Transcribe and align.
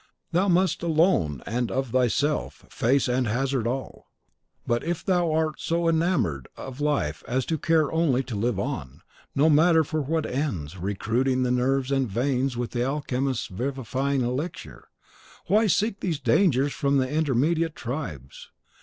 Thou 0.31 0.47
must 0.47 0.81
alone, 0.81 1.43
and 1.45 1.69
of 1.71 1.91
thyself, 1.91 2.65
face 2.71 3.07
and 3.07 3.27
hazard 3.27 3.67
all. 3.67 4.07
But 4.65 4.83
if 4.83 5.05
thou 5.05 5.31
art 5.31 5.59
so 5.59 5.87
enamoured 5.87 6.47
of 6.57 6.81
life 6.81 7.23
as 7.27 7.45
to 7.45 7.59
care 7.59 7.91
only 7.91 8.23
to 8.23 8.35
live 8.35 8.59
on, 8.59 9.03
no 9.35 9.47
matter 9.47 9.83
for 9.83 10.01
what 10.01 10.25
ends, 10.25 10.75
recruiting 10.75 11.43
the 11.43 11.51
nerves 11.51 11.91
and 11.91 12.09
veins 12.09 12.57
with 12.57 12.71
the 12.71 12.83
alchemist's 12.83 13.45
vivifying 13.45 14.21
elixir, 14.23 14.87
why 15.45 15.67
seek 15.67 15.99
these 15.99 16.19
dangers 16.19 16.73
from 16.73 16.97
the 16.97 17.07
intermediate 17.07 17.75
tribes? 17.75 18.49